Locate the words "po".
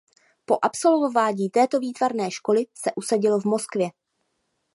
0.45-0.57